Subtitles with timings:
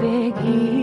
[0.00, 0.79] begin.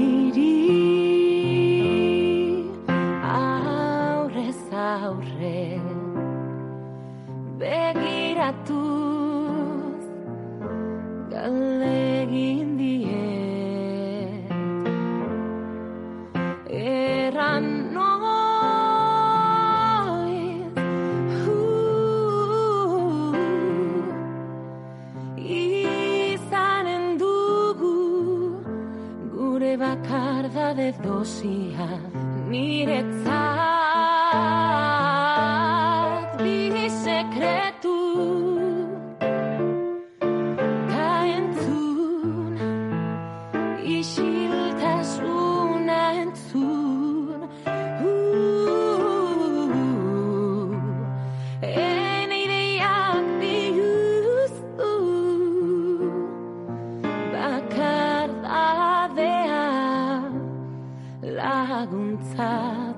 [30.48, 31.88] Bakardade dosia
[32.50, 33.28] niretzat
[36.40, 37.77] bi sekretu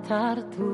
[0.07, 0.67] Tartu.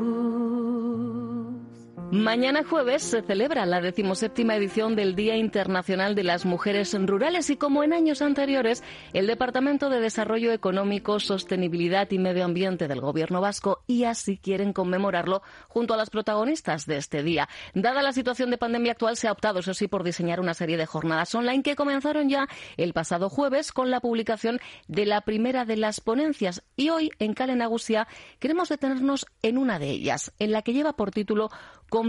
[2.16, 7.58] Mañana jueves se celebra la decimoséptima edición del Día Internacional de las Mujeres Rurales y
[7.58, 13.42] como en años anteriores, el Departamento de Desarrollo Económico, Sostenibilidad y Medio Ambiente del Gobierno
[13.42, 17.50] vasco y así quieren conmemorarlo junto a las protagonistas de este día.
[17.74, 20.78] Dada la situación de pandemia actual, se ha optado, eso sí, por diseñar una serie
[20.78, 25.66] de jornadas online que comenzaron ya el pasado jueves con la publicación de la primera
[25.66, 28.08] de las ponencias y hoy en Calenagusia
[28.40, 31.50] queremos detenernos en una de ellas, en la que lleva por título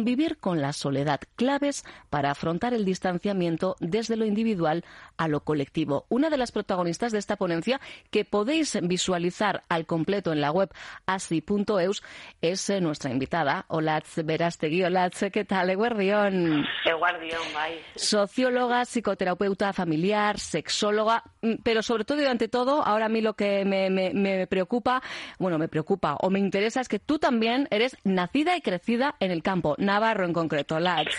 [0.01, 4.85] Convivir con la soledad, claves para afrontar el distanciamiento desde lo individual
[5.17, 6.05] a lo colectivo.
[6.11, 7.81] Una de las protagonistas de esta ponencia,
[8.11, 10.69] que podéis visualizar al completo en la web
[11.07, 12.03] asi.eus,
[12.43, 14.85] es eh, nuestra invitada, Olatz Berastegui.
[14.85, 15.71] Olatz, ¿qué tal?
[15.71, 16.67] Eguardión.
[16.85, 17.81] Eguardión, bai.
[17.95, 23.33] Socióloga, psicoterapeuta familiar, sexóloga, mm, pero sobre todo y ante todo, ahora a mí lo
[23.33, 25.03] que me, me- me preocupa,
[25.39, 29.31] bueno, me preocupa o me interesa es que tú también eres nacida y crecida en
[29.31, 31.19] el campo, Navarro en concreto, Olatz.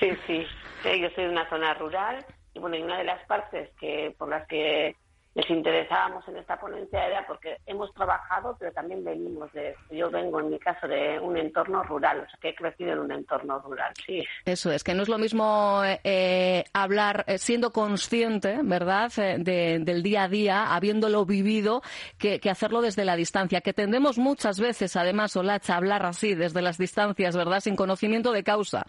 [0.00, 0.46] Sí, sí.
[0.82, 4.14] Sí, Yo soy de una zona rural y bueno, y una de las partes que
[4.18, 4.96] por las que
[5.34, 10.38] les interesábamos en esta ponencia era porque hemos trabajado, pero también venimos de, yo vengo
[10.38, 13.58] en mi caso de un entorno rural, o sea que he crecido en un entorno
[13.58, 14.22] rural, sí.
[14.44, 19.80] Eso es, que no es lo mismo eh, hablar eh, siendo consciente, ¿verdad?, eh, de-
[19.80, 21.82] del día a día, habiéndolo vivido,
[22.18, 23.60] que, que hacerlo desde la distancia.
[23.60, 28.30] Que tendemos muchas veces, además, Olacha, a hablar así, desde las distancias, ¿verdad?, sin conocimiento
[28.30, 28.84] de causa.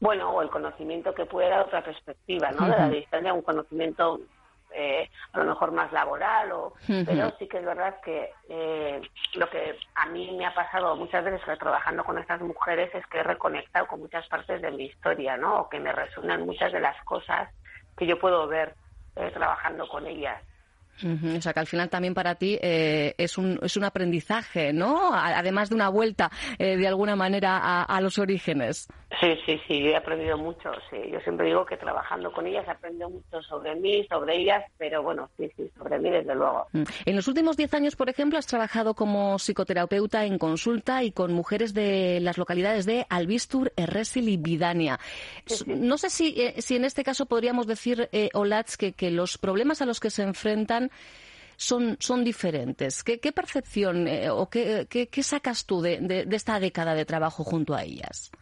[0.00, 2.64] Bueno, o el conocimiento que puede dar otra perspectiva, ¿no?
[2.66, 4.20] De la distancia, un conocimiento
[4.74, 9.00] eh, a lo mejor más laboral, o, pero sí que es verdad que eh,
[9.34, 13.18] lo que a mí me ha pasado muchas veces trabajando con estas mujeres es que
[13.18, 15.60] he reconectado con muchas partes de mi historia, ¿no?
[15.60, 17.48] O que me resuenan muchas de las cosas
[17.96, 18.74] que yo puedo ver
[19.16, 20.42] eh, trabajando con ellas.
[21.02, 24.72] Ujú, O sea, que al final también para ti eh, es, un, es un aprendizaje,
[24.72, 25.12] ¿no?
[25.12, 28.88] Además de una vuelta, eh, de alguna manera, a, los orígenes.
[29.20, 30.98] Sí, sí, sí, he aprendido mucho, sí.
[31.10, 35.02] Yo siempre digo que trabajando con ellas he aprendido mucho sobre mí, sobre ellas, pero
[35.02, 36.66] bueno, sí, sí, sobre mí desde luego.
[36.72, 36.82] Mm.
[37.04, 41.32] En los últimos diez años, por ejemplo, has trabajado como psicoterapeuta en consulta y con
[41.32, 44.98] mujeres de las localidades de Albistur, Erresil y Vidania.
[45.66, 49.38] No sé si, eh, si en este caso podríamos decir, eh, Olatz, que, que los
[49.38, 50.90] problemas a los que se enfrentan
[51.56, 53.04] son, son diferentes.
[53.04, 56.94] ¿Qué, qué percepción eh, o qué, qué- qué sacas tú de, de- de esta década
[56.94, 58.32] de trabajo junto a ellas?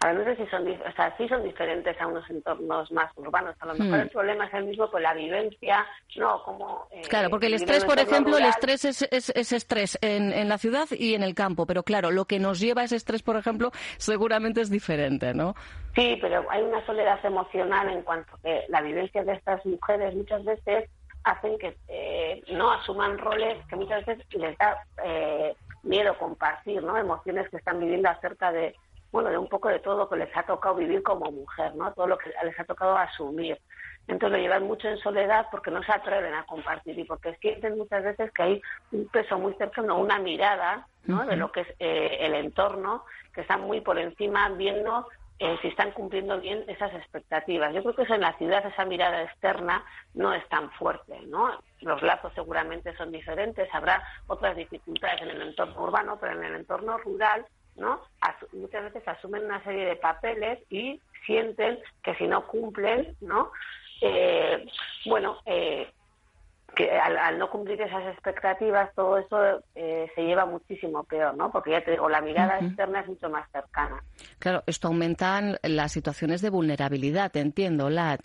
[0.00, 3.10] Ahora no sé si son, dif- o sea, sí son diferentes a unos entornos más
[3.16, 3.56] urbanos.
[3.58, 4.02] A lo mejor Hmm.
[4.02, 5.84] el problema es el mismo con la vivencia,
[6.16, 6.86] no, como...
[6.92, 10.48] eh, Claro, porque el estrés, por ejemplo, el estrés es, es- es estrés en, en
[10.48, 13.22] la ciudad y en el campo, pero claro, lo que nos lleva a ese estrés,
[13.22, 15.54] por ejemplo, seguramente es diferente, ¿no?
[15.96, 20.44] Sí, pero hay una soledad emocional en cuanto que la vivencia de estas mujeres muchas
[20.44, 20.88] veces
[21.24, 26.96] hacen que eh, no asuman roles que muchas veces les da eh, miedo compartir, ¿no?
[26.96, 28.76] Emociones que están viviendo acerca de,
[29.10, 31.92] bueno, de un poco de todo lo que les ha tocado vivir como mujer, ¿no?
[31.92, 33.58] Todo lo que les ha tocado asumir.
[34.06, 37.76] Entonces lo llevan mucho en soledad porque no se atreven a compartir y porque sienten
[37.76, 38.62] muchas veces que hay
[38.92, 41.24] un peso muy cercano, una mirada, ¿no?
[41.26, 43.04] De lo que es eh, el entorno,
[43.34, 45.06] que están muy por encima viendo
[45.40, 47.72] eh, si están cumpliendo bien esas expectativas.
[47.72, 49.84] Yo creo que eso en la ciudad, esa mirada externa,
[50.14, 51.60] no es tan fuerte, ¿no?
[51.80, 56.56] Los lazos seguramente son diferentes, habrá otras dificultades en el entorno urbano, pero en el
[56.56, 57.46] entorno rural,
[57.78, 58.00] ¿no?
[58.52, 63.52] Muchas veces asumen una serie de papeles y sienten que si no cumplen, ¿no?
[64.00, 64.66] Eh,
[65.06, 65.90] bueno, eh,
[66.74, 71.50] que al, al no cumplir esas expectativas, todo eso eh, se lleva muchísimo peor, ¿no?
[71.50, 74.02] Porque ya te digo, la mirada externa es mucho más cercana.
[74.38, 78.20] Claro, esto aumenta las situaciones de vulnerabilidad, entiendo, Lat.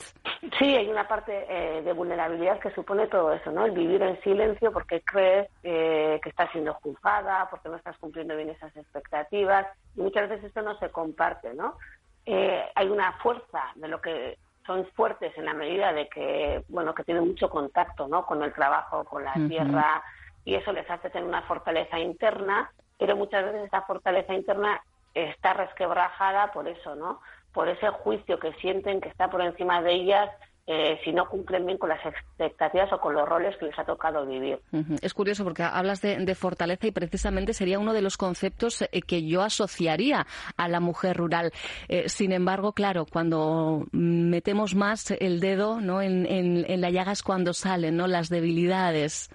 [0.60, 3.66] Sí, hay una parte eh, de vulnerabilidad que supone todo eso, ¿no?
[3.66, 8.36] El vivir en silencio porque crees eh, que estás siendo juzgada, porque no estás cumpliendo
[8.36, 9.66] bien esas expectativas,
[9.96, 11.78] y muchas veces esto no se comparte, ¿no?
[12.26, 16.94] Eh, hay una fuerza de lo que son fuertes en la medida de que, bueno,
[16.94, 18.26] que tienen mucho contacto, ¿no?
[18.26, 20.04] Con el trabajo, con la tierra,
[20.46, 24.82] y eso les hace tener una fortaleza interna, pero muchas veces esa fortaleza interna
[25.14, 27.22] está resquebrajada por eso, ¿no?
[27.54, 30.30] Por ese juicio que sienten que está por encima de ellas
[30.66, 33.84] eh, si no cumplen bien con las expectativas o con los roles que les ha
[33.84, 34.60] tocado vivir.
[35.02, 39.28] Es curioso porque hablas de, fortaleza y precisamente sería uno de los conceptos eh, que
[39.28, 40.26] yo asociaría
[40.56, 41.52] a la mujer rural.
[41.90, 46.02] Eh, sin embargo, claro, cuando metemos más el dedo ¿no?
[46.02, 48.08] en, en, la llaga es cuando salen ¿no?
[48.08, 49.30] las debilidades.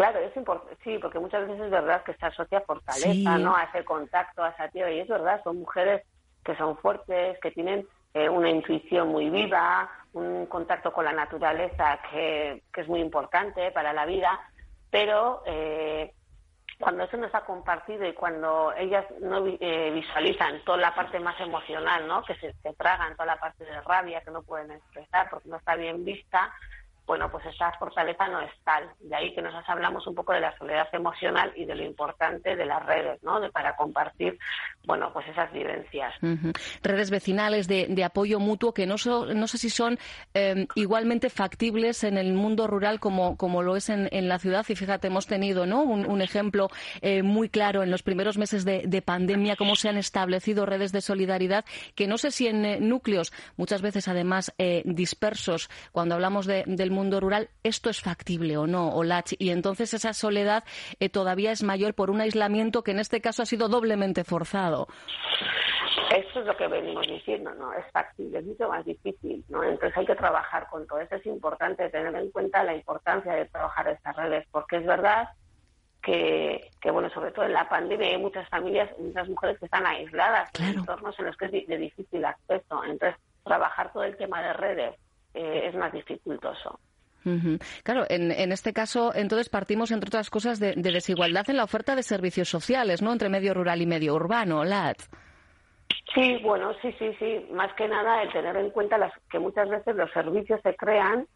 [0.00, 3.54] Claro, es importante, sí, porque muchas veces es verdad que se asocia fortaleza, ¿no?
[3.54, 6.06] A ese contacto, a esa tierra, y es verdad, son mujeres
[6.42, 12.00] que son fuertes, que tienen eh, una intuición muy viva, un contacto con la naturaleza
[12.10, 14.40] que, es muy importante para la vida,
[14.90, 16.14] pero eh,
[16.78, 21.38] cuando eso no está compartido y cuando ellas no eh, visualizan toda la parte más
[21.40, 22.22] emocional, ¿no?
[22.22, 25.58] que se, se tragan toda la parte de rabia que no pueden expresar porque no
[25.58, 26.50] está bien vista,
[27.10, 28.88] bueno, pues esa fortaleza no es tal.
[29.00, 32.54] De ahí que nosotros hablamos un poco de la soledad emocional y de lo importante
[32.54, 33.40] de las redes, ¿no?
[33.40, 34.38] De, para compartir,
[34.84, 36.14] bueno, pues esas vivencias.
[36.84, 39.98] Redes vecinales de, apoyo mutuo que no, no sé si son
[40.34, 44.64] em, igualmente factibles en el mundo rural como, como lo es en, la ciudad.
[44.68, 45.82] Y fíjate, hemos tenido ¿no?
[45.82, 46.68] un, ejemplo
[47.02, 51.00] eh, muy claro en los primeros meses de, pandemia, cómo se han establecido redes de
[51.00, 51.64] solidaridad
[51.96, 56.90] que no sé si en eh, núcleos, muchas veces además eh, dispersos, cuando hablamos del
[56.92, 59.32] mundo mundo rural, ¿esto es factible o no, Olach?
[59.38, 60.64] Y entonces esa soledad
[61.00, 64.86] eh, todavía es mayor por un aislamiento que en este caso ha sido doblemente forzado.
[66.14, 67.72] Eso es lo que venimos diciendo, ¿no?
[67.72, 69.62] Es factible, es mucho más difícil, ¿no?
[69.64, 71.14] Entonces hay que trabajar con todo eso.
[71.14, 75.30] Es importante tener en cuenta la importancia de trabajar estas redes, porque es verdad
[76.02, 79.86] que, que, bueno, sobre todo en la pandemia hay muchas familias, muchas mujeres que están
[79.86, 82.84] aisladas en entornos en los que es de difícil acceso.
[82.84, 84.94] Entonces, trabajar todo el tema de redes
[85.34, 86.80] eh, es más dificultoso.
[87.82, 91.94] Claro, en, en, este caso, entonces partimos, entre otras cosas, de, desigualdad en la oferta
[91.94, 93.12] de servicios sociales, ¿no?
[93.12, 94.98] Entre medio rural y medio urbano, LAT.
[96.14, 97.46] Sí, bueno, sí, sí, sí.
[97.52, 101.26] Más que nada el tener en cuenta las, que muchas veces los servicios se crean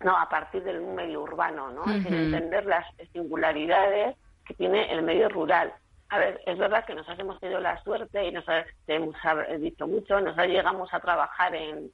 [0.00, 1.84] no a partir del medio urbano, ¿no?
[1.84, 5.72] Sin entender las singularidades que tiene el medio rural.
[6.10, 8.44] A ver, es verdad que nos hemos tenido la suerte y nos
[8.86, 9.16] hemos
[9.60, 11.90] dicho mucho, nos llegamos a trabajar en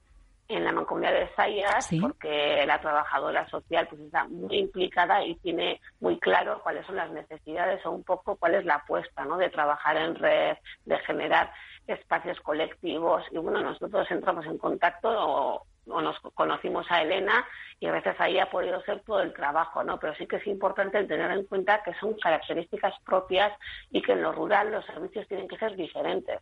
[0.51, 5.81] en la mancomunidad de Sayas, porque la trabajadora social pues está muy implicada y tiene
[6.01, 9.37] muy claro cuáles son las necesidades o un poco cuál es la apuesta, ¿no?
[9.37, 11.53] De trabajar en red, de generar
[11.87, 17.45] espacios colectivos y bueno, nosotros entramos en contacto o, nos conocimos a Elena
[17.81, 19.99] y a veces ahí ha podido ser todo el trabajo, ¿no?
[19.99, 23.53] Pero sí que es importante tener en cuenta que son características propias
[23.91, 26.41] y que en lo rural los servicios tienen que ser diferentes.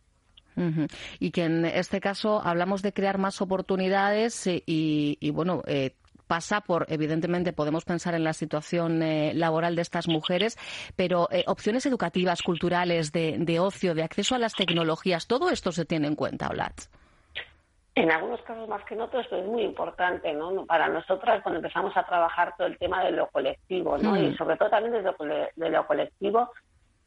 [1.19, 5.95] Y que en este caso hablamos de crear más oportunidades eh, y, bueno, eh,
[6.27, 10.57] pasa por, evidentemente, podemos pensar en la situación eh, laboral de estas mujeres,
[10.95, 16.07] pero opciones educativas, culturales, de, ocio, de acceso a las tecnologías, todo esto se tiene
[16.07, 16.73] en cuenta, Olat.
[17.95, 20.65] En algunos casos más que en otros, pero es muy importante, ¿no?
[20.65, 24.11] Para nosotras, cuando empezamos a trabajar todo el tema de lo colectivo, ¿no?
[24.11, 24.23] Mm.
[24.23, 26.49] Y sobre todo también desde de lo colectivo,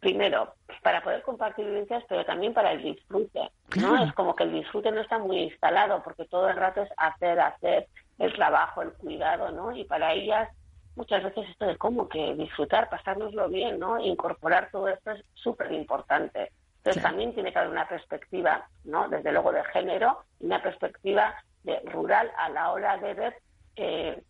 [0.02, 4.02] primero, para poder compartir vivencias, pero también para el disfrute, ¿no?
[4.02, 7.38] Es como que el disfrute no está muy instalado, porque todo el rato es hacer,
[7.38, 7.87] hacer
[8.18, 9.71] el trabajo, el cuidado, ¿no?
[9.71, 10.49] Y para ellas
[10.97, 14.00] muchas veces esto de cómo que disfrutar, pasárnoslo bien, ¿no?
[14.00, 16.50] Incorporar todo esto es súper importante.
[16.78, 19.09] Entonces también tiene que haber una perspectiva, ¿no?
[19.09, 21.32] Desde luego de género, y una perspectiva
[21.62, 23.37] de rural a la hora de ver
[23.76, 24.21] eh,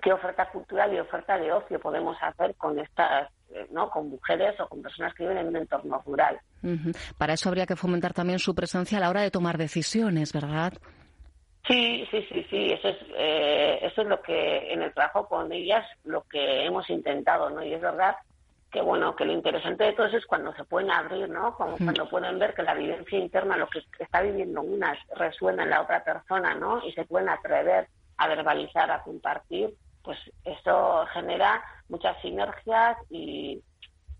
[0.00, 3.28] qué oferta cultural y oferta de ocio podemos hacer con estas
[3.70, 3.90] ¿no?
[3.90, 6.38] con mujeres o con personas que viven en un entorno rural.
[7.18, 10.72] Para eso habría que fomentar también su presencia a la hora de tomar decisiones, ¿verdad?
[11.66, 12.66] Sí, sí, sí, sí.
[12.72, 16.88] Eso es, eh, eso es lo que en el trabajo con ellas lo que hemos
[16.90, 17.62] intentado, ¿no?
[17.64, 18.16] Y es verdad
[18.70, 21.54] que bueno, que lo interesante de todo eso es cuando se pueden abrir, ¿no?
[21.54, 25.70] Como cuando pueden ver que la vivencia interna, lo que está viviendo una, resuena en
[25.70, 26.82] la otra persona, ¿no?
[26.84, 33.62] Y se pueden atrever a verbalizar, a compartir, pues eso genera muchas sinergias y,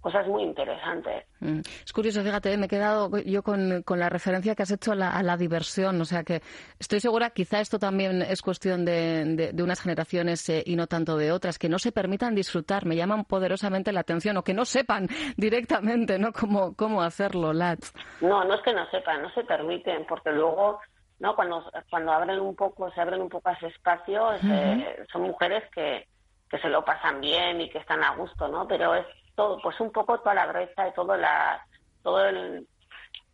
[0.02, 1.24] cosas muy interesantes.
[1.38, 1.60] Mm.
[1.84, 5.36] Es curioso, fíjate, me he quedado yo con, la referencia que has hecho a la,
[5.36, 5.98] diversión.
[6.00, 6.42] O sea que
[6.78, 11.30] estoy segura, quizá esto también es cuestión de, unas generaciones eh, y no tanto de
[11.30, 12.84] otras, que no se permitan disfrutar.
[12.84, 16.32] Me llaman poderosamente la atención o que no sepan directamente ¿no?
[16.32, 17.94] cómo, cómo hacerlo, Lats.
[18.20, 20.80] No, no es que no sepan, no se permiten, porque luego
[21.22, 21.36] ¿no?
[21.36, 26.08] Cuando, cuando abren un poco, se abren un poco ese espacio, eh, son mujeres que,
[26.50, 28.66] que se lo pasan bien y que están a gusto, ¿no?
[28.66, 31.64] Pero es todo, pues un poco toda la brecha y todo la,
[32.02, 32.20] todo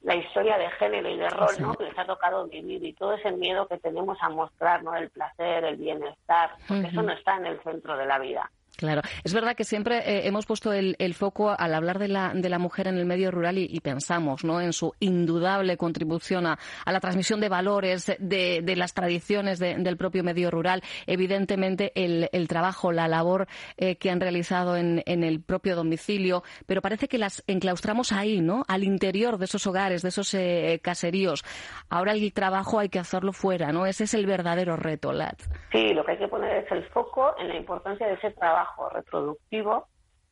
[0.02, 1.74] la historia de género y de rol, ¿no?
[1.76, 4.94] Que les ha tocado vivir y todo ese miedo que tenemos a mostrar, ¿no?
[4.94, 8.50] El placer, el bienestar, porque eso no está en el centro de la vida.
[8.78, 12.48] Claro, es verdad que siempre eh, hemos puesto el, foco al hablar de la, de
[12.48, 14.60] la mujer en el medio rural y, pensamos ¿no?
[14.60, 20.52] en su indudable contribución a, la transmisión de valores, de, las tradiciones del propio medio
[20.52, 20.84] rural.
[21.08, 27.08] Evidentemente, el, trabajo, la labor eh, que han realizado en, el propio domicilio, pero parece
[27.08, 28.62] que las enclaustramos ahí, ¿no?
[28.68, 31.44] Al interior de esos hogares, de esos eh, caseríos.
[31.90, 33.86] Ahora el trabajo hay que hacerlo fuera, ¿no?
[33.86, 35.40] Ese es el verdadero reto, Lat.
[35.72, 38.67] Sí, lo que hay que poner es el foco en la importancia de ese trabajo
[38.90, 39.86] reproductivo,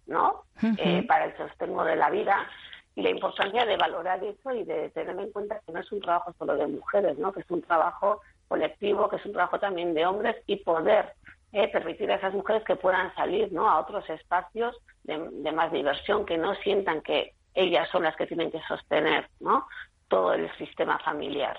[0.06, 0.44] ¿no?
[0.78, 2.46] Eh, para el sostengo de la vida
[2.94, 6.00] y la importancia de valorar eso y de tener en cuenta que no es un
[6.00, 7.32] trabajo solo de mujeres, ¿no?
[7.32, 11.12] Que es un trabajo colectivo, que es un trabajo también de hombres y poder
[11.52, 13.68] eh, permitir a esas mujeres que puedan salir, ¿no?
[13.68, 18.26] A otros espacios de, de más diversión, que no sientan que ellas son las que
[18.26, 19.66] tienen que sostener, ¿no?
[20.08, 21.56] Todo el sistema familiar.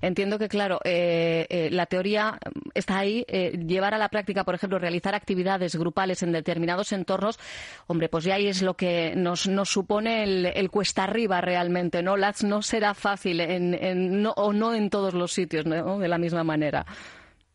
[0.00, 2.38] Entiendo que, claro, eh, eh, la teoría
[2.74, 3.24] está ahí.
[3.28, 7.38] Eh, llevar a la práctica, por ejemplo, realizar actividades grupales en determinados entornos,
[7.86, 12.16] hombre, pues ya ahí es lo que nos, nos supone el, cuesta arriba realmente, ¿no?
[12.16, 15.98] Lats no será fácil en, o no en todos los sitios, ¿no?
[15.98, 16.86] De la misma manera.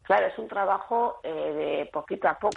[0.07, 2.55] Claro, es un trabajo eh, de poquito a poco,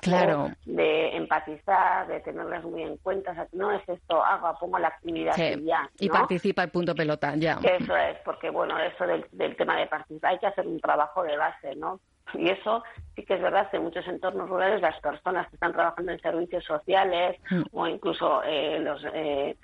[0.66, 3.33] de empatizar, de tenerlas muy en cuenta.
[3.33, 5.90] O sea, no es esto, hago, pongo la actividad y ya.
[5.99, 7.59] Y participa el punto pelota, ya.
[7.64, 11.37] Eso es, porque bueno, eso del, tema de participar, hay que hacer un trabajo de
[11.37, 11.99] base, ¿no?
[12.35, 12.85] Y eso
[13.16, 16.21] sí que es verdad que en muchos entornos rurales las personas que están trabajando en
[16.21, 17.62] servicios sociales mm.
[17.73, 19.57] o incluso eh, los eh,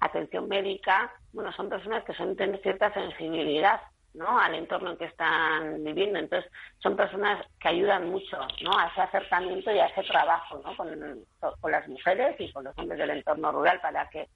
[0.00, 3.82] atención médica, bueno, son personas que son, tienen cierta sensibilidad
[4.14, 4.38] ¿no?
[4.38, 6.18] al entorno en que están viviendo.
[6.18, 8.78] Entonces, son personas que ayudan mucho ¿no?
[8.78, 10.76] a ese acercamiento y a ese trabajo ¿no?
[10.76, 11.24] con,
[11.60, 14.28] con las mujeres y con los hombres del entorno rural para que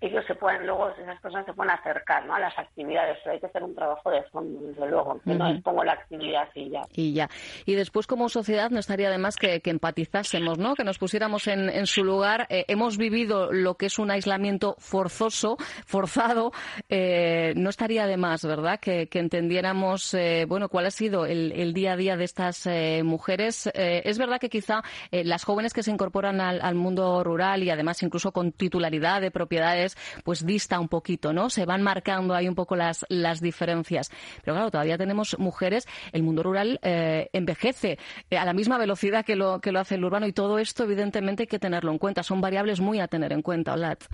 [0.00, 2.34] ellos se pueden, luego esas personas se pueden acercar ¿no?
[2.34, 5.48] a las actividades, pero hay que hacer un trabajo de fondo, desde luego, que no
[5.48, 6.82] es como la actividad y ya.
[6.92, 7.30] Y ya.
[7.64, 10.74] Y después, como sociedad, no estaría de más que, empatizásemos, ¿no?
[10.74, 12.46] que nos pusiéramos en, su lugar.
[12.50, 16.52] Eh, hemos vivido lo que es un aislamiento forzoso, forzado,
[16.88, 21.92] eh, no estaría de más, ¿verdad?, que, entendiéramos, eh, bueno, cuál ha sido el, día
[21.92, 22.68] a día de estas
[23.02, 23.70] mujeres.
[23.74, 28.02] es verdad que quizá las jóvenes que se incorporan al, al mundo rural y además
[28.02, 29.85] incluso con titularidad de propiedades
[30.24, 31.50] pues dista un poquito, ¿no?
[31.50, 34.10] Se van marcando ahí un poco las, las diferencias.
[34.42, 37.98] Pero claro, todavía tenemos mujeres, el mundo rural eh, envejece
[38.30, 40.84] eh, a la misma velocidad que lo, que lo hace el urbano y todo esto
[40.84, 42.22] evidentemente hay que tenerlo en cuenta.
[42.22, 44.04] Son variables muy a tener en cuenta, Olat.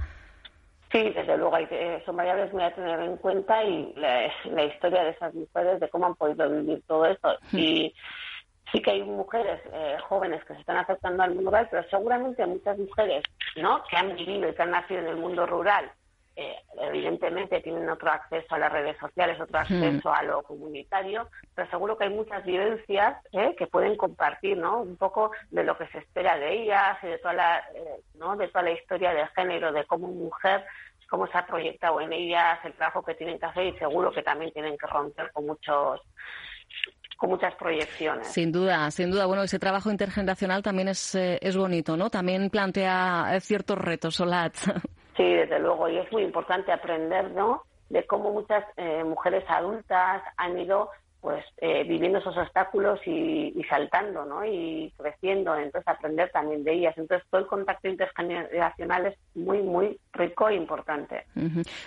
[0.93, 5.05] Sí, desde luego hay que, son variables muy a tener en cuenta y la, historia
[5.05, 7.31] de esas mujeres, de cómo han podido vivir todo esto.
[7.51, 7.59] Hmm.
[7.59, 7.95] Y
[8.73, 12.47] sí que hay mujeres eh, jóvenes que se están acercando al mundo rural, pero seguramente
[12.47, 13.23] muchas mujeres
[13.57, 13.83] ¿no?
[13.85, 15.93] que han vivido y que han nacido en el mundo rural,
[16.35, 19.63] eh, evidentemente tienen otro acceso a las redes sociales, otro hmm.
[19.63, 23.55] acceso a lo comunitario, pero seguro que hay muchas vivencias ¿eh?
[23.59, 24.81] que pueden compartir, ¿no?
[24.81, 27.63] Un poco de lo que se espera de ellas y de toda la,
[28.15, 28.35] ¿no?
[28.37, 30.65] de toda la historia de género, de cómo mujer
[31.13, 34.23] cómo se ha proyectado en ellas, el trabajo que tienen que hacer y seguro que
[34.23, 36.01] también tienen que romper con muchos
[37.23, 38.27] con muchas proyecciones.
[38.27, 39.27] Sin duda, sin duda.
[39.27, 42.11] Bueno, ese trabajo intergeneracional también es, eh, es bonito, ¿no?
[42.11, 44.55] También plantea eh, ciertos retos, Solat.
[45.17, 47.65] Sí, desde luego, y es muy importante aprender, ¿no?
[47.91, 50.89] De cómo muchas eh, mujeres adultas han ido
[51.23, 54.45] pues eh, viviendo esos obstáculos y, saltando, ¿no?
[54.45, 56.99] Y creciendo, entonces aprender también de ellas.
[56.99, 61.25] Entonces todo el contacto intergeneracional es muy, muy rico e importante.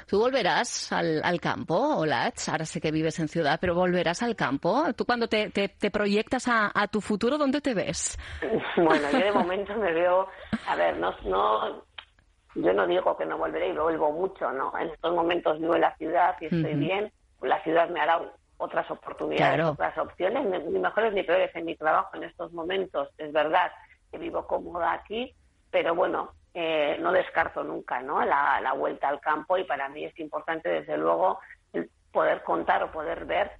[0.08, 2.48] ¿Tú volverás al, campo, Olach?
[2.48, 4.86] Ahora sé que vives en ciudad, pero ¿volverás al campo?
[4.96, 8.18] ¿Tú cuando te, te, proyectas a, tu futuro, dónde te ves?
[8.77, 10.30] bueno, yo de momento me veo,
[10.65, 11.84] a ver, no, no
[12.56, 14.72] yo no digo que no volveré y lo vuelvo mucho, ¿no?
[14.80, 17.12] En estos momentos vivo en la ciudad y estoy bien.
[17.42, 18.22] La ciudad me hará
[18.58, 23.10] otras oportunidades, otras opciones, ni mejores ni peores en mi trabajo en estos momentos.
[23.18, 23.72] Es verdad
[24.12, 25.36] que vivo cómoda aquí,
[25.72, 28.24] pero bueno, eh, no descarto nunca ¿no?
[28.24, 31.40] La, la, vuelta al campo y para mí es importante, desde luego,
[32.12, 33.52] poder contar o poder ver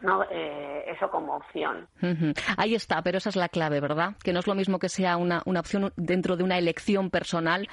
[0.00, 0.24] ¿no?
[0.30, 1.88] Eh, eso como opción.
[2.56, 4.14] Ahí está, pero esa es la clave, ¿verdad?
[4.22, 7.68] Que no es lo mismo que sea una, una opción dentro de una elección personal,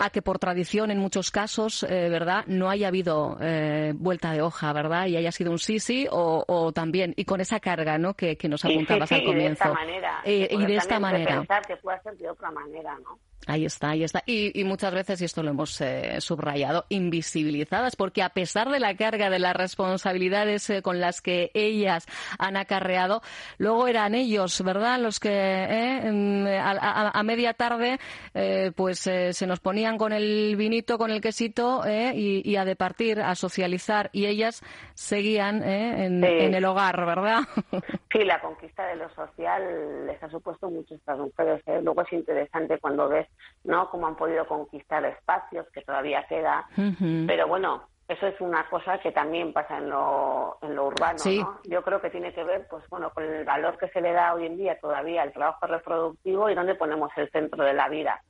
[0.00, 2.44] a que por tradición en muchos casos, eh, ¿verdad?
[2.46, 5.06] No haya habido eh, vuelta de hoja, ¿verdad?
[5.06, 8.14] Y haya sido un sí, sí o, también, y con esa carga, ¿no?
[8.14, 9.38] Que, nos apuntabas al comienzo.
[9.44, 10.22] Y de esta manera.
[10.24, 11.62] y de esta manera.
[11.66, 13.18] que puede ser de otra manera, ¿no?
[13.46, 14.22] Ahí está, ahí está.
[14.24, 18.96] Y, muchas veces, y esto lo hemos eh, subrayado, invisibilizadas, porque a pesar de la
[18.96, 22.06] carga de las responsabilidades eh, con las que ellas
[22.38, 23.20] han acarreado,
[23.58, 27.98] luego eran ellos, ¿verdad?, los que eh, a, media tarde
[28.76, 33.34] pues se nos ponían con el vinito, con el quesito y, y, a departir, a
[33.34, 34.62] socializar, y ellas
[34.94, 37.40] seguían en, en, el hogar, ¿verdad?
[38.12, 41.62] Sí, la conquista de lo social les ha supuesto mucho a estas mujeres.
[41.82, 43.26] Luego es interesante cuando ves
[43.64, 43.90] ¿no?
[43.90, 46.66] Cómo han podido conquistar espacios, que todavía queda.
[47.26, 51.60] Pero bueno, eso es una cosa que también pasa en lo, en lo urbano, ¿no?
[51.64, 54.34] Yo creo que tiene que ver, pues bueno, con el valor que se le da
[54.34, 58.22] hoy en día todavía al trabajo reproductivo y dónde ponemos el centro de la vida.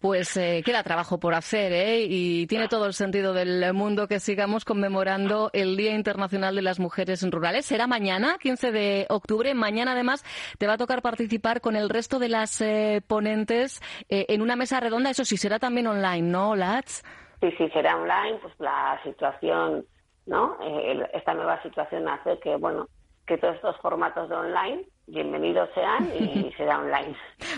[0.00, 2.04] Pues eh, queda trabajo por hacer, ¿eh?
[2.06, 6.78] Y tiene todo el sentido del mundo que sigamos conmemorando el Día Internacional de las
[6.78, 7.64] Mujeres Rurales.
[7.64, 9.54] Será mañana, 15 de octubre.
[9.54, 10.24] Mañana, además,
[10.58, 14.56] te va a tocar participar con el resto de las eh, ponentes eh, en una
[14.56, 15.08] mesa redonda.
[15.08, 17.02] Eso sí, será también online, ¿no, Lats?
[17.44, 19.84] Sí, sí, será online, pues la situación,
[20.24, 20.56] ¿no?
[20.62, 22.88] Eh, esta nueva situación hace que, bueno,
[23.26, 27.16] que todos estos formatos de online bienvenidos sean y será online.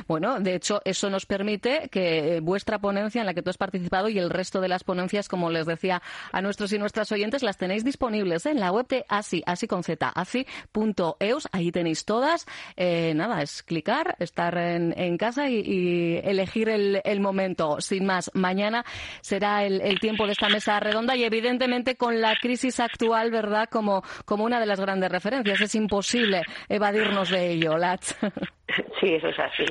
[0.09, 4.09] Bueno, de hecho, eso nos permite que vuestra ponencia en la que tú has participado
[4.09, 7.57] y el resto de las ponencias, como les decía a nuestros y nuestras oyentes, las
[7.57, 11.49] tenéis disponibles en la web de ASI, ASI con Z, ASI.eus.
[11.53, 12.47] Ahí tenéis todas.
[12.77, 17.81] Eh, nada, es clicar, estar en, casa y, elegir el, momento.
[17.81, 18.85] Sin más, mañana
[19.21, 23.69] será el, tiempo de esta mesa redonda y evidentemente con la crisis actual, ¿verdad?
[23.71, 25.61] Como, como una de las grandes referencias.
[25.61, 28.15] Es imposible evadirnos de 对，有辣子。
[29.01, 29.65] Sí, eso es así.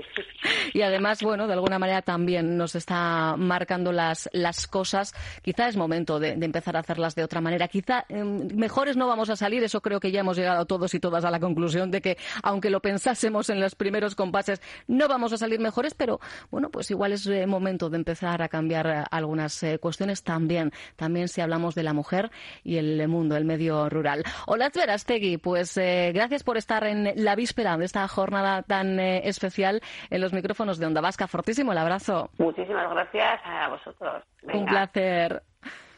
[0.73, 5.13] Y además, bueno, de alguna manera también nos está marcando las, las cosas.
[5.41, 7.67] Quizá es momento de, empezar a hacerlas de otra manera.
[7.67, 9.63] Quizá em, mejores no vamos a salir.
[9.63, 12.69] Eso creo que ya hemos llegado todos y todas a la conclusión de que, aunque
[12.69, 15.93] lo pensásemos en los primeros compases, no vamos a salir mejores.
[15.93, 16.19] Pero,
[16.51, 20.71] bueno, pues igual es eh, momento de empezar a cambiar eh, algunas eh, cuestiones también.
[20.95, 22.31] También si hablamos de la mujer
[22.63, 24.23] y el mundo, el medio rural.
[24.45, 25.37] Hola, Verastegui.
[25.37, 30.33] Pues gracias por estar en la víspera de esta jornada tan eh, especial en los
[30.33, 31.27] micrófonos de Onda Vasca.
[31.27, 32.29] Fortísimo el abrazo.
[32.37, 34.23] Muchísimas gracias a vosotros.
[34.53, 35.41] Un placer.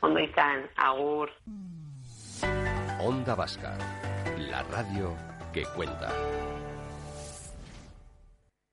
[0.02, 0.22] Onda
[0.76, 1.30] agur.
[3.00, 3.78] Onda Vasca,
[4.38, 5.16] la radio
[5.54, 6.10] que cuenta.